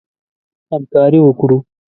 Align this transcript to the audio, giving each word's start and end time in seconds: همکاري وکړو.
همکاري 0.71 1.19
وکړو. 1.23 1.57